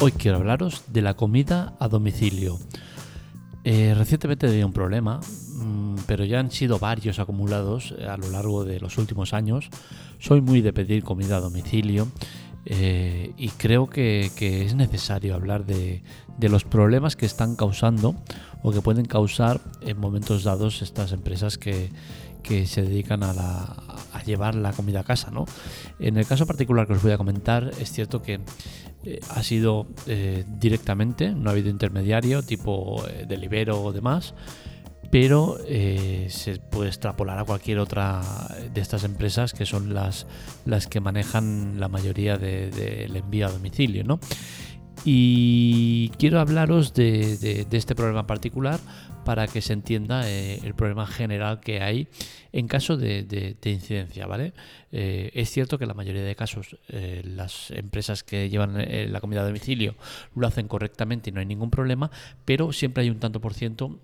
Hoy 0.00 0.12
quiero 0.12 0.36
hablaros 0.36 0.84
de 0.92 1.02
la 1.02 1.14
comida 1.14 1.74
a 1.80 1.88
domicilio. 1.88 2.56
Eh, 3.64 3.94
recientemente 3.98 4.46
tenía 4.46 4.64
un 4.64 4.72
problema, 4.72 5.18
mm, 5.18 5.96
pero 6.06 6.24
ya 6.24 6.38
han 6.38 6.52
sido 6.52 6.78
varios 6.78 7.18
acumulados 7.18 7.96
a 8.08 8.16
lo 8.16 8.30
largo 8.30 8.64
de 8.64 8.78
los 8.78 8.96
últimos 8.96 9.34
años. 9.34 9.70
Soy 10.20 10.40
muy 10.40 10.60
de 10.60 10.72
pedir 10.72 11.02
comida 11.02 11.38
a 11.38 11.40
domicilio 11.40 12.06
eh, 12.64 13.32
y 13.36 13.48
creo 13.48 13.88
que, 13.88 14.30
es 14.36 14.74
necesario 14.76 15.34
hablar 15.34 15.66
de, 15.66 16.04
los 16.40 16.62
problemas 16.62 17.16
que 17.16 17.26
están 17.26 17.56
causando 17.56 18.14
o 18.62 18.70
que 18.70 18.80
pueden 18.80 19.04
causar 19.04 19.60
en 19.80 19.98
momentos 19.98 20.44
dados 20.44 20.80
estas 20.80 21.10
empresas 21.10 21.58
que, 21.58 21.90
se 22.66 22.82
dedican 22.82 23.24
a, 23.24 23.74
llevar 24.28 24.54
la 24.54 24.72
comida 24.72 25.00
a 25.00 25.04
casa. 25.04 25.30
¿no? 25.32 25.46
En 25.98 26.16
el 26.16 26.26
caso 26.26 26.46
particular 26.46 26.86
que 26.86 26.92
os 26.92 27.02
voy 27.02 27.12
a 27.12 27.18
comentar, 27.18 27.72
es 27.80 27.90
cierto 27.90 28.22
que 28.22 28.40
eh, 29.04 29.20
ha 29.30 29.42
sido 29.42 29.86
eh, 30.06 30.44
directamente, 30.46 31.30
no 31.30 31.50
ha 31.50 31.52
habido 31.52 31.70
intermediario 31.70 32.42
tipo 32.42 33.04
eh, 33.06 33.26
Delibero 33.28 33.82
o 33.82 33.92
demás, 33.92 34.34
pero 35.10 35.56
se 35.66 36.60
puede 36.70 36.90
extrapolar 36.90 37.38
a 37.38 37.44
cualquier 37.44 37.78
otra 37.78 38.20
de 38.74 38.78
estas 38.78 39.04
empresas 39.04 39.54
que 39.54 39.64
son 39.64 39.94
las, 39.94 40.26
las 40.66 40.86
que 40.86 41.00
manejan 41.00 41.80
la 41.80 41.88
mayoría 41.88 42.36
del 42.36 43.16
envío 43.16 43.46
a 43.46 43.50
domicilio. 43.50 44.04
¿no? 44.04 44.20
Y 45.10 46.10
quiero 46.18 46.38
hablaros 46.38 46.92
de, 46.92 47.66
este 47.72 47.94
problema 47.94 48.26
particular 48.26 48.78
para 49.24 49.46
que 49.46 49.62
se 49.62 49.72
entienda 49.72 50.28
eh, 50.28 50.60
el 50.62 50.74
problema 50.74 51.06
general 51.06 51.60
que 51.60 51.80
hay 51.80 52.08
en 52.52 52.68
caso 52.68 52.98
de, 52.98 53.56
incidencia, 53.64 54.26
¿vale? 54.26 54.52
Eh, 54.92 55.30
es 55.32 55.48
cierto 55.48 55.78
que 55.78 55.86
la 55.86 55.94
mayoría 55.94 56.22
de 56.22 56.36
casos 56.36 56.76
eh, 56.88 57.22
las 57.24 57.70
empresas 57.70 58.22
que 58.22 58.50
llevan 58.50 58.74
la 59.10 59.20
comida 59.22 59.40
a 59.40 59.46
domicilio 59.46 59.94
lo 60.34 60.46
hacen 60.46 60.68
correctamente 60.68 61.30
y 61.30 61.32
no 61.32 61.40
hay 61.40 61.46
ningún 61.46 61.70
problema, 61.70 62.10
pero 62.44 62.74
siempre 62.74 63.04
hay 63.04 63.08
un 63.08 63.18
tanto 63.18 63.40
por 63.40 63.54
ciento 63.54 63.98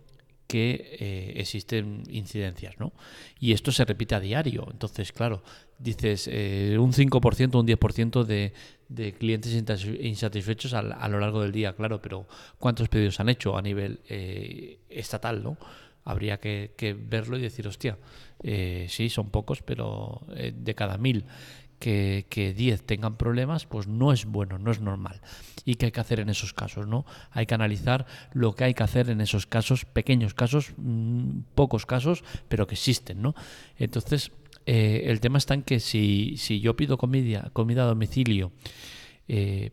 que 0.46 0.96
eh, 1.00 1.32
existen 1.36 2.02
incidencias, 2.08 2.78
¿no? 2.78 2.92
Y 3.40 3.52
esto 3.52 3.72
se 3.72 3.84
repite 3.84 4.14
a 4.14 4.20
diario. 4.20 4.66
Entonces, 4.70 5.12
claro, 5.12 5.42
dices 5.78 6.28
eh, 6.30 6.76
un 6.78 6.92
5%, 6.92 7.58
un 7.58 7.66
10% 7.66 8.24
de, 8.24 8.52
de 8.88 9.12
clientes 9.12 9.52
insatisfechos 9.54 10.74
a, 10.74 11.08
lo 11.08 11.18
largo 11.18 11.42
del 11.42 11.52
día, 11.52 11.74
claro, 11.74 12.00
pero 12.00 12.26
¿cuántos 12.58 12.88
pedidos 12.88 13.20
han 13.20 13.28
hecho 13.28 13.56
a 13.56 13.62
nivel 13.62 14.00
eh, 14.08 14.80
estatal, 14.88 15.42
¿no? 15.42 15.56
Habría 16.06 16.38
que, 16.38 16.74
que, 16.76 16.92
verlo 16.92 17.38
y 17.38 17.40
decir, 17.40 17.66
hostia, 17.66 17.96
sí, 18.42 19.08
son 19.08 19.30
pocos, 19.30 19.62
pero 19.62 20.20
de 20.52 20.74
cada 20.74 20.98
mil 20.98 21.24
que, 21.84 22.54
10 22.56 22.82
tengan 22.84 23.16
problemas, 23.16 23.66
pues 23.66 23.86
no 23.86 24.12
es 24.12 24.24
bueno, 24.24 24.58
no 24.58 24.70
es 24.70 24.80
normal. 24.80 25.20
¿Y 25.64 25.74
qué 25.74 25.86
hay 25.86 25.92
que 25.92 26.00
hacer 26.00 26.20
en 26.20 26.30
esos 26.30 26.54
casos? 26.54 26.86
¿no? 26.86 27.04
Hay 27.30 27.46
que 27.46 27.54
analizar 27.54 28.06
lo 28.32 28.54
que 28.54 28.64
hay 28.64 28.74
que 28.74 28.82
hacer 28.82 29.10
en 29.10 29.20
esos 29.20 29.46
casos, 29.46 29.84
pequeños 29.84 30.32
casos, 30.32 30.72
mm, 30.77 31.40
pocos 31.55 31.84
casos, 31.84 32.24
pero 32.48 32.66
que 32.66 32.74
existen. 32.74 33.20
¿no? 33.20 33.34
Entonces, 33.77 34.32
eh, 34.66 35.05
el 35.06 35.20
tema 35.20 35.38
está 35.38 35.55
en 35.55 35.62
que 35.62 35.78
si, 35.78 36.36
si 36.38 36.60
yo 36.60 36.74
pido 36.74 36.96
comida, 36.96 37.50
comida 37.52 37.82
a 37.82 37.86
domicilio, 37.86 38.52
eh, 39.28 39.70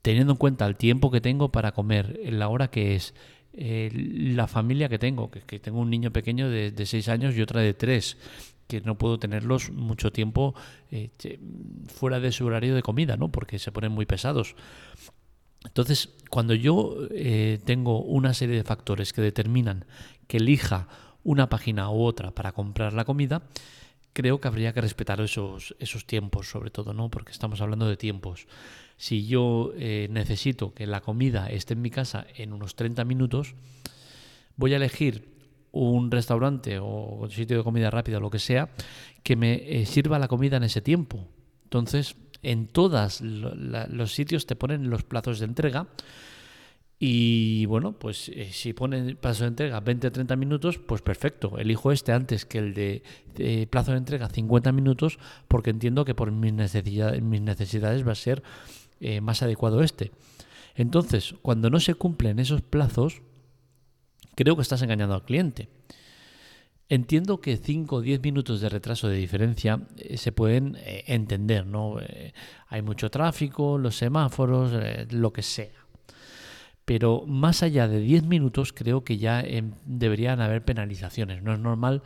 teniendo 0.00 0.32
en 0.32 0.38
cuenta 0.38 0.66
el 0.66 0.76
tiempo 0.76 1.10
que 1.10 1.20
tengo 1.20 1.52
para 1.52 1.72
comer, 1.72 2.18
la 2.24 2.48
hora 2.48 2.68
que 2.68 2.94
es, 2.94 3.14
eh, 3.52 3.90
la 3.92 4.46
familia 4.46 4.88
que 4.88 4.98
tengo, 4.98 5.30
que, 5.30 5.60
tengo 5.60 5.80
un 5.80 5.90
niño 5.90 6.10
pequeño 6.10 6.48
de, 6.48 6.70
de 6.70 6.86
6 6.86 7.08
años 7.08 7.36
y 7.36 7.42
otra 7.42 7.60
de 7.60 7.74
3, 7.74 8.16
no 8.80 8.96
puedo 8.96 9.18
tenerlos 9.18 9.70
mucho 9.70 10.12
tiempo 10.12 10.54
eh, 10.90 11.10
fuera 11.86 12.20
de 12.20 12.32
su 12.32 12.46
horario 12.46 12.74
de 12.74 12.82
comida, 12.82 13.16
¿no? 13.16 13.30
Porque 13.30 13.58
se 13.58 13.72
ponen 13.72 13.92
muy 13.92 14.06
pesados. 14.06 14.56
Entonces, 15.64 16.10
cuando 16.30 16.54
yo 16.54 16.96
eh, 17.10 17.58
tengo 17.64 18.00
una 18.02 18.34
serie 18.34 18.56
de 18.56 18.64
factores 18.64 19.12
que 19.12 19.22
determinan 19.22 19.86
que 20.26 20.36
elija 20.36 20.88
una 21.22 21.48
página 21.48 21.90
u 21.90 22.02
otra 22.02 22.32
para 22.32 22.52
comprar 22.52 22.92
la 22.92 23.04
comida, 23.04 23.42
creo 24.12 24.40
que 24.40 24.48
habría 24.48 24.72
que 24.72 24.80
respetar 24.80 25.20
esos, 25.20 25.74
esos 25.78 26.06
tiempos, 26.06 26.48
sobre 26.48 26.70
todo, 26.70 26.92
¿no? 26.92 27.10
Porque 27.10 27.32
estamos 27.32 27.60
hablando 27.60 27.88
de 27.88 27.96
tiempos. 27.96 28.46
Si 28.96 29.26
yo 29.26 29.72
eh, 29.76 30.06
necesito 30.10 30.72
que 30.72 30.86
la 30.86 31.00
comida 31.00 31.50
esté 31.50 31.74
en 31.74 31.82
mi 31.82 31.90
casa 31.90 32.26
en 32.36 32.52
unos 32.52 32.76
30 32.76 33.04
minutos, 33.04 33.54
voy 34.56 34.72
a 34.72 34.76
elegir 34.76 35.33
un 35.74 36.10
restaurante 36.10 36.78
o 36.80 37.26
sitio 37.30 37.58
de 37.58 37.64
comida 37.64 37.90
rápida 37.90 38.20
lo 38.20 38.30
que 38.30 38.38
sea 38.38 38.70
que 39.24 39.36
me 39.36 39.80
eh, 39.80 39.86
sirva 39.86 40.18
la 40.18 40.28
comida 40.28 40.56
en 40.56 40.64
ese 40.64 40.80
tiempo. 40.80 41.26
Entonces, 41.64 42.16
en 42.42 42.68
todos 42.68 43.20
los 43.20 44.14
sitios 44.14 44.46
te 44.46 44.54
ponen 44.54 44.90
los 44.90 45.02
plazos 45.02 45.40
de 45.40 45.46
entrega. 45.46 45.88
Y 46.98 47.66
bueno, 47.66 47.98
pues 47.98 48.28
eh, 48.28 48.50
si 48.52 48.72
ponen 48.72 49.16
plazo 49.16 49.42
de 49.44 49.48
entrega 49.48 49.82
20-30 49.82 50.36
minutos, 50.36 50.78
pues 50.78 51.02
perfecto. 51.02 51.58
Elijo 51.58 51.90
este 51.90 52.12
antes 52.12 52.46
que 52.46 52.58
el 52.58 52.74
de, 52.74 53.66
plazo 53.68 53.92
de 53.92 53.98
entrega 53.98 54.28
50 54.28 54.70
minutos, 54.72 55.18
porque 55.48 55.70
entiendo 55.70 56.04
que 56.04 56.14
por 56.14 56.30
mis 56.30 56.52
necesidades, 56.52 58.06
va 58.06 58.12
a 58.12 58.14
ser 58.14 58.42
eh, 59.00 59.20
más 59.20 59.42
adecuado 59.42 59.82
este. 59.82 60.12
Entonces, 60.76 61.34
cuando 61.42 61.70
no 61.70 61.80
se 61.80 61.94
cumplen 61.94 62.38
esos 62.38 62.62
plazos, 62.62 63.22
creo 64.34 64.56
que 64.56 64.62
estás 64.62 64.82
engañando 64.82 65.14
al 65.14 65.24
cliente. 65.24 65.68
Entiendo 66.88 67.40
que 67.40 67.56
5 67.56 67.96
o 67.96 68.00
10 68.02 68.20
minutos 68.20 68.60
de 68.60 68.68
retraso 68.68 69.08
de 69.08 69.16
diferencia 69.16 69.80
eh, 69.96 70.18
se 70.18 70.32
pueden 70.32 70.76
eh, 70.76 71.04
entender, 71.06 71.66
¿no? 71.66 71.98
Eh, 72.00 72.34
hay 72.68 72.82
mucho 72.82 73.10
tráfico, 73.10 73.78
los 73.78 73.96
semáforos, 73.96 74.72
lo 75.10 75.32
que 75.32 75.42
sea. 75.42 75.72
Pero 76.84 77.24
más 77.26 77.62
allá 77.62 77.88
de 77.88 78.00
10 78.00 78.24
minutos 78.24 78.74
creo 78.74 79.02
que 79.02 79.16
ya 79.16 79.40
em, 79.40 79.72
deberían 79.86 80.42
haber 80.42 80.62
penalizaciones. 80.62 81.42
No 81.42 81.54
es 81.54 81.58
normal 81.58 82.02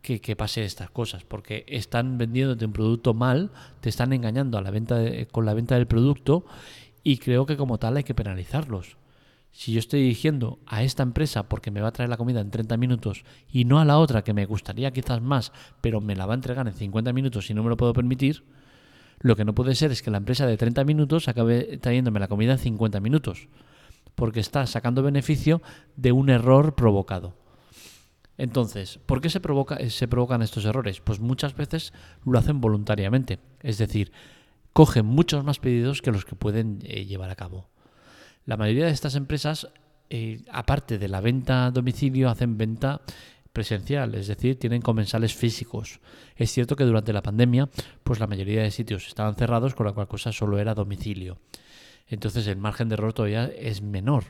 que, 0.00 0.18
pase 0.34 0.64
estas 0.64 0.90
cosas, 0.90 1.24
porque 1.24 1.66
están 1.68 2.16
vendiéndote 2.16 2.64
un 2.64 2.72
producto 2.72 3.12
mal, 3.12 3.50
te 3.80 3.90
están 3.90 4.14
engañando 4.14 4.56
a 4.56 4.62
la 4.62 4.70
venta 4.70 4.98
con 5.30 5.44
la 5.44 5.52
venta 5.52 5.74
del 5.74 5.86
producto 5.86 6.46
y 7.04 7.18
creo 7.18 7.44
que 7.44 7.58
como 7.58 7.78
tal 7.78 7.98
hay 7.98 8.04
que 8.04 8.14
penalizarlos. 8.14 8.96
Si 9.52 9.72
yo 9.72 9.78
estoy 9.78 10.00
dirigiendo 10.00 10.58
a 10.66 10.82
esta 10.82 11.02
empresa 11.02 11.48
porque 11.48 11.70
me 11.70 11.82
va 11.82 11.88
a 11.88 11.92
traer 11.92 12.08
la 12.08 12.16
comida 12.16 12.40
en 12.40 12.50
30 12.50 12.76
minutos 12.78 13.24
y 13.50 13.64
no 13.64 13.78
a 13.78 13.84
la 13.84 13.98
otra 13.98 14.24
que 14.24 14.32
me 14.32 14.46
gustaría 14.46 14.92
quizás 14.92 15.20
más, 15.20 15.52
pero 15.80 16.00
me 16.00 16.16
la 16.16 16.26
va 16.26 16.32
a 16.32 16.36
entregar 16.36 16.66
en 16.66 16.72
50 16.72 17.12
minutos 17.12 17.50
y 17.50 17.54
no 17.54 17.62
me 17.62 17.68
lo 17.68 17.76
puedo 17.76 17.92
permitir, 17.92 18.44
lo 19.20 19.36
que 19.36 19.44
no 19.44 19.54
puede 19.54 19.74
ser 19.74 19.92
es 19.92 20.02
que 20.02 20.10
la 20.10 20.18
empresa 20.18 20.46
de 20.46 20.56
30 20.56 20.84
minutos 20.84 21.28
acabe 21.28 21.78
trayéndome 21.78 22.18
la 22.18 22.28
comida 22.28 22.52
en 22.52 22.58
50 22.58 22.98
minutos, 23.00 23.48
porque 24.16 24.40
está 24.40 24.66
sacando 24.66 25.02
beneficio 25.02 25.62
de 25.96 26.12
un 26.12 26.28
error 26.28 26.74
provocado. 26.74 27.36
Entonces, 28.38 28.98
¿por 29.06 29.20
qué 29.20 29.30
se, 29.30 29.38
provoca, 29.38 29.78
se 29.90 30.08
provocan 30.08 30.42
estos 30.42 30.64
errores? 30.64 31.00
Pues 31.00 31.20
muchas 31.20 31.54
veces 31.54 31.92
lo 32.24 32.38
hacen 32.38 32.60
voluntariamente, 32.60 33.38
es 33.60 33.78
decir, 33.78 34.10
cogen 34.72 35.06
muchos 35.06 35.44
más 35.44 35.60
pedidos 35.60 36.02
que 36.02 36.10
los 36.10 36.24
que 36.24 36.34
pueden 36.34 36.80
eh, 36.82 37.04
llevar 37.04 37.30
a 37.30 37.36
cabo. 37.36 37.68
La 38.44 38.56
mayoría 38.56 38.86
de 38.86 38.92
estas 38.92 39.14
empresas, 39.14 39.68
eh, 40.10 40.42
aparte 40.50 40.98
de 40.98 41.08
la 41.08 41.20
venta 41.20 41.66
a 41.66 41.70
domicilio, 41.70 42.28
hacen 42.28 42.58
venta 42.58 43.02
presencial, 43.52 44.14
es 44.14 44.26
decir, 44.26 44.58
tienen 44.58 44.82
comensales 44.82 45.34
físicos. 45.34 46.00
Es 46.36 46.50
cierto 46.50 46.74
que 46.74 46.84
durante 46.84 47.12
la 47.12 47.22
pandemia, 47.22 47.68
pues 48.02 48.18
la 48.18 48.26
mayoría 48.26 48.62
de 48.62 48.70
sitios 48.70 49.06
estaban 49.06 49.36
cerrados, 49.36 49.74
con 49.74 49.86
la 49.86 49.92
cual 49.92 50.08
cosa 50.08 50.32
solo 50.32 50.58
era 50.58 50.74
domicilio. 50.74 51.38
Entonces 52.08 52.46
el 52.46 52.56
margen 52.56 52.88
de 52.88 52.94
error 52.94 53.12
todavía 53.12 53.46
es 53.46 53.82
menor. 53.82 54.24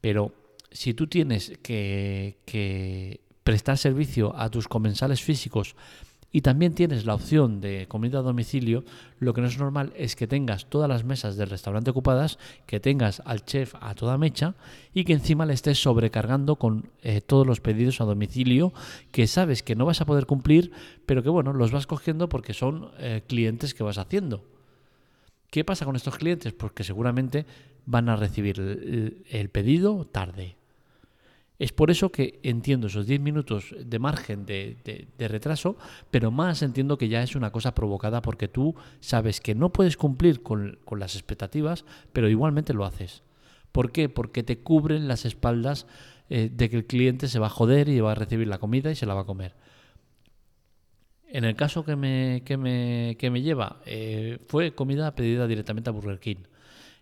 Pero 0.00 0.34
si 0.70 0.94
tú 0.94 1.06
tienes 1.06 1.58
que, 1.62 2.38
que 2.44 3.20
prestar 3.44 3.78
servicio 3.78 4.36
a 4.36 4.50
tus 4.50 4.68
comensales 4.68 5.22
físicos 5.22 5.76
y 6.32 6.42
también 6.42 6.74
tienes 6.74 7.06
la 7.06 7.14
opción 7.14 7.60
de 7.60 7.86
comida 7.88 8.20
a 8.20 8.22
domicilio, 8.22 8.84
lo 9.18 9.34
que 9.34 9.40
no 9.40 9.48
es 9.48 9.58
normal 9.58 9.92
es 9.96 10.14
que 10.14 10.26
tengas 10.26 10.66
todas 10.66 10.88
las 10.88 11.04
mesas 11.04 11.36
del 11.36 11.50
restaurante 11.50 11.90
ocupadas, 11.90 12.38
que 12.66 12.78
tengas 12.78 13.20
al 13.24 13.44
chef 13.44 13.74
a 13.80 13.94
toda 13.94 14.18
mecha 14.18 14.54
y 14.94 15.04
que 15.04 15.12
encima 15.12 15.46
le 15.46 15.54
estés 15.54 15.82
sobrecargando 15.82 16.56
con 16.56 16.90
eh, 17.02 17.20
todos 17.20 17.46
los 17.46 17.60
pedidos 17.60 18.00
a 18.00 18.04
domicilio 18.04 18.72
que 19.10 19.26
sabes 19.26 19.62
que 19.62 19.74
no 19.74 19.86
vas 19.86 20.00
a 20.00 20.06
poder 20.06 20.26
cumplir, 20.26 20.70
pero 21.04 21.22
que 21.22 21.30
bueno, 21.30 21.52
los 21.52 21.72
vas 21.72 21.86
cogiendo 21.86 22.28
porque 22.28 22.54
son 22.54 22.90
eh, 22.98 23.22
clientes 23.26 23.74
que 23.74 23.82
vas 23.82 23.98
haciendo. 23.98 24.44
¿Qué 25.50 25.64
pasa 25.64 25.84
con 25.84 25.96
estos 25.96 26.16
clientes? 26.16 26.52
Pues 26.52 26.72
que 26.72 26.84
seguramente 26.84 27.44
van 27.86 28.08
a 28.08 28.14
recibir 28.14 28.60
el 28.60 29.48
pedido 29.50 30.04
tarde, 30.04 30.59
es 31.60 31.72
por 31.72 31.90
eso 31.90 32.10
que 32.10 32.40
entiendo 32.42 32.86
esos 32.86 33.06
10 33.06 33.20
minutos 33.20 33.74
de 33.78 33.98
margen 33.98 34.46
de, 34.46 35.06
retraso, 35.18 35.76
pero 36.10 36.30
más 36.30 36.62
entiendo 36.62 36.96
que 36.96 37.10
ya 37.10 37.22
es 37.22 37.36
una 37.36 37.52
cosa 37.52 37.74
provocada 37.74 38.22
porque 38.22 38.48
tú 38.48 38.74
sabes 39.00 39.42
que 39.42 39.54
no 39.54 39.70
puedes 39.70 39.98
cumplir 39.98 40.42
con, 40.42 40.78
las 40.96 41.14
expectativas, 41.16 41.84
pero 42.14 42.30
igualmente 42.30 42.72
lo 42.72 42.86
haces. 42.86 43.22
¿Por 43.72 43.92
qué? 43.92 44.08
Porque 44.08 44.42
te 44.42 44.60
cubren 44.60 45.06
las 45.06 45.26
espaldas 45.26 45.86
eh, 46.30 46.50
de 46.50 46.70
que 46.70 46.76
el 46.76 46.86
cliente 46.86 47.28
se 47.28 47.38
va 47.38 47.48
a 47.48 47.50
joder 47.50 47.90
y 47.90 48.00
va 48.00 48.12
a 48.12 48.14
recibir 48.14 48.48
la 48.48 48.56
comida 48.56 48.90
y 48.90 48.96
se 48.96 49.04
la 49.04 49.12
va 49.12 49.20
a 49.20 49.26
comer. 49.26 49.54
En 51.28 51.44
el 51.44 51.56
caso 51.56 51.84
que 51.84 51.94
me, 51.94 52.42
que 52.46 52.56
me, 52.56 53.42
lleva, 53.42 53.82
eh, 53.84 54.38
fue 54.46 54.74
comida 54.74 55.14
pedida 55.14 55.46
directamente 55.46 55.90
a 55.90 55.92
Burger 55.92 56.20
King. 56.20 56.42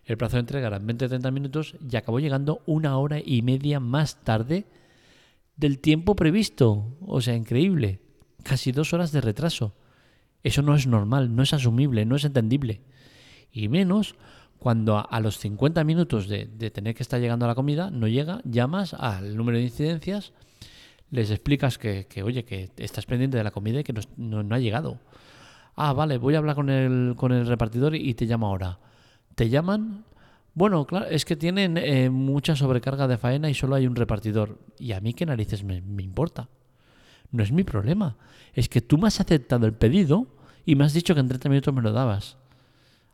El 0.09 0.17
plazo 0.17 0.37
de 0.37 0.39
entrega 0.39 0.67
era 0.67 0.81
20-30 0.81 1.31
minutos 1.31 1.75
y 1.87 1.95
acabó 1.95 2.19
llegando 2.19 2.63
una 2.65 2.97
hora 2.97 3.19
y 3.23 3.43
media 3.43 3.79
más 3.79 4.23
tarde 4.23 4.65
del 5.55 5.77
tiempo 5.77 6.15
previsto. 6.15 6.97
O 7.05 7.21
sea, 7.21 7.35
increíble. 7.35 7.99
Casi 8.41 8.71
dos 8.71 8.91
horas 8.91 9.11
de 9.11 9.21
retraso. 9.21 9.75
Eso 10.41 10.63
no 10.63 10.73
es 10.73 10.87
normal, 10.87 11.35
no 11.35 11.43
es 11.43 11.53
asumible, 11.53 12.07
no 12.07 12.15
es 12.15 12.25
entendible. 12.25 12.81
Y 13.51 13.67
menos 13.67 14.15
cuando 14.57 14.97
a, 15.07 15.19
los 15.19 15.37
50 15.37 15.83
minutos 15.83 16.27
de, 16.27 16.47
tener 16.71 16.95
que 16.95 17.03
estar 17.03 17.21
llegando 17.21 17.45
a 17.45 17.49
la 17.49 17.55
comida 17.55 17.91
no 17.91 18.07
llega, 18.07 18.41
llamas 18.45 18.95
al 18.95 19.37
número 19.37 19.59
de 19.59 19.65
incidencias, 19.65 20.33
les 21.11 21.29
explicas 21.29 21.77
que, 21.77 22.07
oye, 22.23 22.45
que 22.45 22.71
estás 22.77 23.05
pendiente 23.05 23.37
de 23.37 23.43
la 23.43 23.51
comida 23.51 23.81
y 23.81 23.83
que 23.83 23.93
no, 24.17 24.55
ha 24.55 24.59
llegado. 24.59 24.97
Ah, 25.75 25.93
vale, 25.93 26.17
voy 26.17 26.33
a 26.33 26.39
hablar 26.39 26.55
con 26.55 26.71
el, 26.71 27.13
con 27.15 27.31
el 27.31 27.45
repartidor 27.45 27.93
y 27.95 28.15
te 28.15 28.25
llamo 28.25 28.47
ahora. 28.47 28.79
Te 29.39 29.47
llaman, 29.47 30.03
bueno, 30.53 30.85
claro, 30.85 31.05
es 31.05 31.23
que 31.23 31.37
tienen 31.37 31.77
eh, 31.77 32.09
mucha 32.09 32.57
sobrecarga 32.57 33.07
de 33.07 33.17
faena 33.17 33.49
y 33.49 33.53
solo 33.53 33.75
hay 33.75 33.87
un 33.87 33.95
repartidor. 33.95 34.59
¿Y 34.77 34.91
a 34.91 34.99
mí 34.99 35.13
qué 35.13 35.25
narices 35.25 35.63
me, 35.63 35.77
importa? 35.77 36.49
No 37.31 37.41
es 37.41 37.53
mi 37.53 37.63
problema. 37.63 38.17
Es 38.53 38.67
que 38.67 38.81
tú 38.81 38.97
me 38.97 39.07
has 39.07 39.21
aceptado 39.21 39.65
el 39.65 39.71
pedido 39.71 40.27
y 40.65 40.75
me 40.75 40.83
has 40.83 40.91
dicho 40.91 41.13
que 41.13 41.21
en 41.21 41.29
30 41.29 41.47
minutos 41.47 41.73
me 41.73 41.81
lo 41.81 41.93
dabas. 41.93 42.35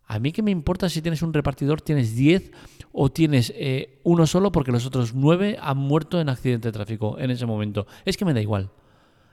A 0.07 0.17
mí 0.17 0.31
qué 0.31 0.41
me 0.41 0.49
importa 0.49 0.89
si 0.89 1.03
tienes 1.03 1.21
un 1.21 1.31
repartidor, 1.31 1.79
tienes 1.79 2.15
10 2.15 2.51
o 2.91 3.11
tienes 3.11 3.53
eh, 3.55 3.99
uno 4.01 4.25
solo 4.25 4.51
porque 4.51 4.71
los 4.71 4.87
otros 4.87 5.13
9 5.13 5.59
han 5.61 5.77
muerto 5.77 6.19
en 6.19 6.29
accidente 6.29 6.69
de 6.69 6.71
tráfico 6.71 7.19
en 7.19 7.29
ese 7.29 7.45
momento. 7.45 7.85
Es 8.03 8.17
que 8.17 8.25
me 8.25 8.33
da 8.33 8.41
igual. 8.41 8.71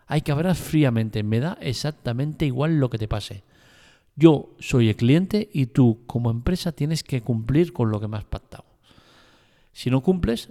Hay 0.07 0.21
que 0.21 0.33
hablar 0.33 0.55
fríamente. 0.57 1.23
Me 1.23 1.41
da 1.41 1.57
exactamente 1.63 2.45
igual 2.45 2.79
lo 2.79 2.91
que 2.91 2.99
te 2.99 3.09
pase. 3.09 3.45
Yo 4.15 4.51
soy 4.59 4.89
el 4.89 4.97
cliente 4.97 5.49
y 5.53 5.67
tú 5.67 6.01
como 6.07 6.31
empresa 6.31 6.73
tienes 6.73 7.03
que 7.03 7.23
cumplir 7.23 7.73
con 7.73 7.91
lo 7.91 8.01
que 8.01 8.09
me 8.09 8.17
has 8.17 8.25
pactado. 8.25 8.65
Si 9.73 9.91
no 9.91 10.03
cumples, 10.03 10.51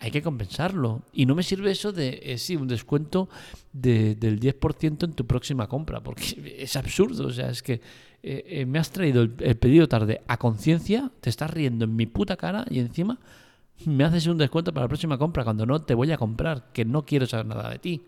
hay 0.00 0.10
que 0.10 0.22
compensarlo. 0.22 1.02
Y 1.12 1.26
no 1.26 1.34
me 1.34 1.42
sirve 1.42 1.70
eso 1.70 1.92
de, 1.92 2.20
eh, 2.22 2.38
sí, 2.38 2.56
un 2.56 2.68
descuento 2.68 3.28
del 3.72 4.40
10% 4.40 5.04
en 5.04 5.12
tu 5.12 5.26
próxima 5.26 5.68
compra, 5.68 6.00
porque 6.00 6.56
es 6.58 6.76
absurdo. 6.76 7.26
O 7.26 7.32
sea, 7.32 7.50
es 7.50 7.62
que 7.62 7.74
eh, 8.22 8.44
eh, 8.46 8.66
me 8.66 8.78
has 8.78 8.90
traído 8.90 9.22
el, 9.22 9.30
pedido 9.30 9.88
tarde 9.88 10.22
a 10.26 10.36
conciencia, 10.36 11.10
te 11.20 11.30
estás 11.30 11.50
riendo 11.50 11.84
en 11.84 11.94
mi 11.94 12.06
puta 12.06 12.36
cara 12.36 12.64
y 12.68 12.80
encima 12.80 13.18
me 13.84 14.02
haces 14.02 14.26
un 14.26 14.38
descuento 14.38 14.72
para 14.72 14.84
la 14.84 14.88
próxima 14.88 15.18
compra 15.18 15.44
cuando 15.44 15.64
no 15.64 15.82
te 15.82 15.94
voy 15.94 16.10
a 16.10 16.18
comprar, 16.18 16.72
que 16.72 16.84
no 16.84 17.04
quiero 17.04 17.26
saber 17.26 17.46
nada 17.46 17.70
de 17.70 17.78
ti. 17.78 18.02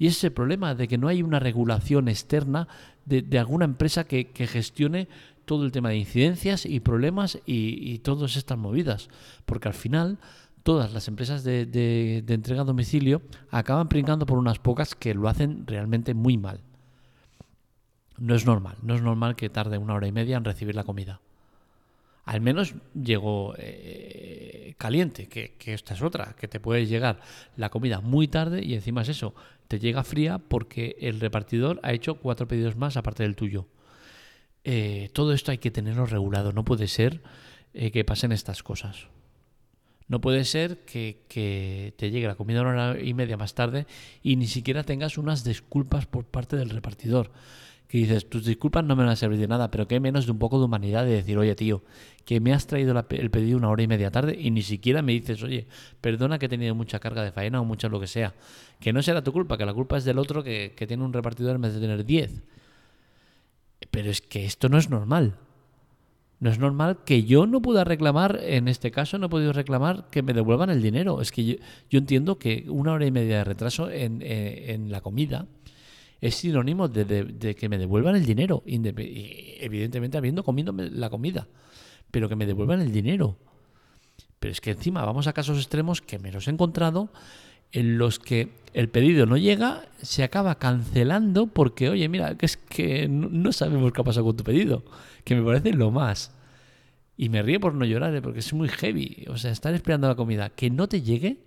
Y 0.00 0.08
ese 0.08 0.16
es 0.16 0.24
el 0.24 0.32
problema 0.32 0.74
de 0.74 0.88
que 0.88 0.98
no 0.98 1.06
hay 1.06 1.22
una 1.22 1.38
regulación 1.38 2.08
externa 2.08 2.66
de, 3.04 3.38
alguna 3.38 3.66
empresa 3.66 4.04
que, 4.04 4.24
gestione 4.34 5.06
todo 5.44 5.64
el 5.64 5.70
tema 5.70 5.90
de 5.90 5.98
incidencias 5.98 6.66
y 6.66 6.80
problemas 6.80 7.38
y, 7.46 7.92
y 7.92 7.98
todas 7.98 8.36
estas 8.36 8.58
movidas. 8.58 9.10
Porque 9.44 9.68
al 9.68 9.74
final 9.74 10.18
todas 10.62 10.92
las 10.92 11.08
empresas 11.08 11.44
de, 11.44 12.24
entrega 12.28 12.62
a 12.62 12.64
domicilio 12.64 13.22
acaban 13.50 13.88
brincando 13.88 14.26
por 14.26 14.38
unas 14.38 14.58
pocas 14.58 14.94
que 14.94 15.14
lo 15.14 15.28
hacen 15.28 15.66
realmente 15.66 16.14
muy 16.14 16.36
mal. 16.36 16.60
No 18.18 18.34
es 18.34 18.44
normal, 18.44 18.76
no 18.82 18.94
es 18.94 19.02
normal 19.02 19.36
que 19.36 19.48
tarde 19.48 19.78
una 19.78 19.94
hora 19.94 20.06
y 20.06 20.12
media 20.12 20.36
en 20.36 20.44
recibir 20.44 20.74
la 20.74 20.84
comida. 20.84 21.20
Al 22.24 22.40
menos 22.40 22.74
llegó 22.94 23.54
eh, 23.58 24.74
caliente, 24.78 25.26
que, 25.26 25.56
esta 25.72 25.94
es 25.94 26.02
otra, 26.02 26.34
que 26.38 26.48
te 26.48 26.60
puede 26.60 26.86
llegar 26.86 27.20
la 27.56 27.70
comida 27.70 28.00
muy 28.00 28.28
tarde 28.28 28.62
y 28.64 28.74
encima 28.74 29.02
es 29.02 29.08
eso, 29.08 29.34
te 29.70 29.78
llega 29.78 30.02
fría 30.02 30.38
porque 30.38 30.96
el 30.98 31.20
repartidor 31.20 31.78
ha 31.84 31.92
hecho 31.92 32.16
cuatro 32.16 32.48
pedidos 32.48 32.74
más 32.74 32.96
aparte 32.96 33.22
del 33.22 33.36
tuyo. 33.36 33.68
Eh, 34.64 35.10
todo 35.12 35.32
esto 35.32 35.52
hay 35.52 35.58
que 35.58 35.70
tenerlo 35.70 36.06
regulado, 36.06 36.52
no 36.52 36.64
puede 36.64 36.88
ser 36.88 37.22
eh, 37.72 37.92
que 37.92 38.04
pasen 38.04 38.32
estas 38.32 38.64
cosas. 38.64 39.06
No 40.08 40.20
puede 40.20 40.44
ser 40.44 40.78
que, 40.78 41.94
te 41.96 42.10
llegue 42.10 42.26
la 42.26 42.34
comida 42.34 42.62
una 42.62 42.70
hora 42.90 43.00
y 43.00 43.14
media 43.14 43.36
más 43.36 43.54
tarde 43.54 43.86
y 44.24 44.34
ni 44.34 44.48
siquiera 44.48 44.82
tengas 44.82 45.16
unas 45.16 45.44
disculpas 45.44 46.04
por 46.04 46.24
parte 46.24 46.56
del 46.56 46.70
repartidor. 46.70 47.30
Que 47.90 47.98
dices, 47.98 48.30
tus 48.30 48.44
disculpas 48.44 48.84
no 48.84 48.94
me 48.94 49.02
van 49.02 49.10
a 49.10 49.16
servir 49.16 49.40
de 49.40 49.48
nada, 49.48 49.68
pero 49.72 49.88
que 49.88 49.98
menos 49.98 50.24
de 50.24 50.30
un 50.30 50.38
poco 50.38 50.60
de 50.60 50.66
humanidad 50.66 51.04
de 51.04 51.10
decir, 51.10 51.36
oye 51.36 51.56
tío, 51.56 51.82
que 52.24 52.38
me 52.38 52.52
has 52.52 52.68
traído 52.68 52.96
el 53.10 53.30
pedido 53.32 53.58
una 53.58 53.68
hora 53.68 53.82
y 53.82 53.88
media 53.88 54.12
tarde 54.12 54.38
y 54.40 54.52
ni 54.52 54.62
siquiera 54.62 55.02
me 55.02 55.10
dices, 55.10 55.42
oye, 55.42 55.66
perdona 56.00 56.38
que 56.38 56.46
he 56.46 56.48
tenido 56.48 56.76
mucha 56.76 57.00
carga 57.00 57.24
de 57.24 57.32
faena 57.32 57.60
o 57.60 57.64
mucha 57.64 57.88
lo 57.88 57.98
que 57.98 58.06
sea. 58.06 58.36
Que 58.78 58.92
no 58.92 59.02
será 59.02 59.24
tu 59.24 59.32
culpa, 59.32 59.58
que 59.58 59.66
la 59.66 59.74
culpa 59.74 59.96
es 59.96 60.04
del 60.04 60.18
otro 60.18 60.44
que, 60.44 60.72
que 60.76 60.86
tiene 60.86 61.02
un 61.02 61.12
repartidor 61.12 61.56
en 61.56 61.62
vez 61.62 61.74
de 61.74 61.80
tener 61.80 62.04
10. 62.04 62.44
Pero 63.90 64.08
es 64.08 64.20
que 64.20 64.44
esto 64.44 64.68
no 64.68 64.78
es 64.78 64.88
normal. 64.88 65.36
No 66.40 66.48
es 66.48 66.58
normal 66.58 67.00
que 67.04 67.24
yo 67.24 67.46
no 67.46 67.60
pueda 67.60 67.84
reclamar, 67.84 68.40
en 68.42 68.66
este 68.68 68.90
caso 68.90 69.18
no 69.18 69.26
he 69.26 69.28
podido 69.28 69.52
reclamar 69.52 70.06
que 70.10 70.22
me 70.22 70.32
devuelvan 70.32 70.70
el 70.70 70.80
dinero. 70.80 71.20
Es 71.20 71.32
que 71.32 71.44
yo, 71.44 71.98
entiendo 71.98 72.38
que 72.38 72.64
una 72.68 72.92
hora 72.92 73.04
y 73.04 73.10
media 73.10 73.38
de 73.38 73.44
retraso 73.44 73.90
en, 73.90 74.20
eh, 74.22 74.78
la 74.88 75.02
comida 75.02 75.46
es 76.20 76.34
sinónimo 76.34 76.88
de, 76.88 77.56
que 77.58 77.68
me 77.68 77.78
devuelvan 77.78 78.16
el 78.16 78.26
dinero, 78.26 78.62
evidentemente 78.66 80.18
habiendo 80.18 80.44
comido 80.44 80.72
la 80.76 81.08
comida, 81.08 81.48
pero 82.10 82.28
que 82.28 82.36
me 82.36 82.46
devuelvan 82.46 82.80
el 82.80 82.92
dinero. 82.92 83.36
Pero 84.38 84.52
es 84.52 84.60
que 84.60 84.70
encima 84.70 85.04
vamos 85.04 85.26
a 85.26 85.32
casos 85.32 85.58
extremos 85.58 86.00
que 86.00 86.18
me 86.18 86.32
los 86.32 86.48
he 86.48 86.50
encontrado 86.50 87.10
en 87.72 87.98
los 87.98 88.18
que 88.18 88.50
el 88.74 88.88
pedido 88.88 89.26
no 89.26 89.36
llega, 89.36 89.84
se 90.02 90.22
acaba 90.22 90.58
cancelando 90.58 91.46
porque, 91.46 91.88
oye, 91.88 92.08
mira, 92.08 92.36
que 92.36 92.46
es 92.46 92.56
que 92.56 93.08
no 93.08 93.52
sabemos 93.52 93.92
qué 93.92 94.00
ha 94.00 94.04
pasado 94.04 94.26
con 94.26 94.36
tu 94.36 94.44
pedido, 94.44 94.84
que 95.24 95.34
me 95.34 95.42
parece 95.42 95.72
lo 95.72 95.90
más. 95.90 96.32
Y 97.16 97.28
me 97.28 97.42
río 97.42 97.60
por 97.60 97.74
no 97.74 97.84
llorar, 97.84 98.14
¿eh? 98.14 98.22
porque 98.22 98.38
es 98.38 98.52
muy 98.52 98.68
heavy. 98.68 99.26
O 99.28 99.36
sea, 99.36 99.50
estar 99.50 99.74
esperando 99.74 100.08
la 100.08 100.14
comida 100.14 100.50
que 100.50 100.70
no 100.70 100.88
te 100.88 101.02
llegue 101.02 101.38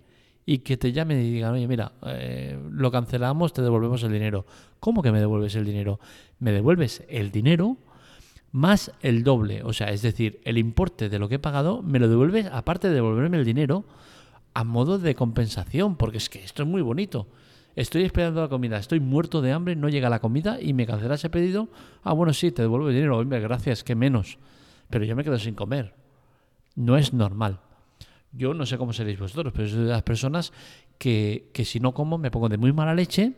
y 0.46 0.58
que 0.58 0.76
te 0.76 0.92
llamen 0.92 1.20
y 1.20 1.30
digan, 1.30 1.52
oye, 1.52 1.66
mira, 1.66 1.92
eh, 2.06 2.58
lo 2.70 2.90
cancelamos, 2.90 3.52
te 3.52 3.62
devolvemos 3.62 4.02
el 4.02 4.12
dinero. 4.12 4.46
¿Cómo 4.80 5.02
que 5.02 5.12
me 5.12 5.20
devuelves 5.20 5.54
el 5.54 5.64
dinero? 5.64 6.00
Me 6.38 6.52
devuelves 6.52 7.02
el 7.08 7.30
dinero 7.30 7.78
más 8.54 8.92
el 9.02 9.24
doble. 9.24 9.62
O 9.64 9.72
sea, 9.72 9.90
es 9.90 10.02
decir, 10.02 10.40
el 10.44 10.58
importe 10.58 11.08
de 11.08 11.18
lo 11.18 11.28
que 11.28 11.36
he 11.36 11.38
pagado, 11.40 11.82
me 11.82 11.98
lo 11.98 12.08
devuelves, 12.08 12.46
aparte 12.52 12.88
de 12.88 12.94
devolverme 12.94 13.38
el 13.38 13.44
dinero, 13.44 13.84
a 14.54 14.62
modo 14.62 15.00
de 15.00 15.16
compensación, 15.16 15.96
porque 15.96 16.18
es 16.18 16.28
que 16.28 16.44
esto 16.44 16.62
es 16.62 16.68
muy 16.68 16.80
bonito. 16.80 17.26
Estoy 17.74 18.04
esperando 18.04 18.40
la 18.40 18.48
comida, 18.48 18.78
estoy 18.78 19.00
muerto 19.00 19.42
de 19.42 19.50
hambre, 19.50 19.74
no 19.74 19.88
llega 19.88 20.08
la 20.08 20.20
comida 20.20 20.60
y 20.60 20.72
me 20.72 20.86
cancelas 20.86 21.20
ese 21.20 21.30
pedido. 21.30 21.68
Ah, 22.04 22.12
bueno, 22.12 22.32
sí, 22.32 22.52
te 22.52 22.62
devuelvo 22.62 22.90
el 22.90 22.94
dinero, 22.94 23.24
gracias, 23.26 23.82
que 23.82 23.96
menos. 23.96 24.38
Pero 24.88 25.04
yo 25.04 25.16
me 25.16 25.24
quedo 25.24 25.38
sin 25.40 25.56
comer. 25.56 25.94
No 26.76 26.96
es 26.96 27.12
normal. 27.12 27.58
Yo 28.36 28.54
no 28.54 28.66
sé 28.66 28.78
cómo 28.78 28.92
seréis 28.92 29.18
vosotros, 29.18 29.52
pero 29.54 29.68
soy 29.68 29.80
de 29.80 29.90
las 29.90 30.02
personas 30.02 30.52
que, 30.98 31.50
que 31.52 31.64
si 31.64 31.80
no 31.80 31.92
como 31.94 32.18
me 32.18 32.30
pongo 32.30 32.48
de 32.48 32.58
muy 32.58 32.72
mala 32.72 32.94
leche 32.94 33.34